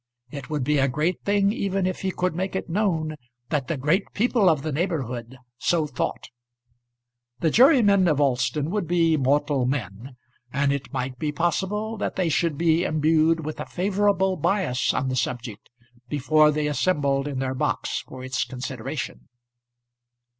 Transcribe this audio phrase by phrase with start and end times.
[0.31, 3.17] It would be a great thing even if he could make it known
[3.49, 6.29] that the great people of the neighbourhood so thought.
[7.41, 10.15] The jurymen of Alston would be mortal men;
[10.51, 15.07] and it might be possible that they should be imbued with a favourable bias on
[15.07, 15.69] the subject
[16.09, 19.27] before they assembled in their box for its consideration.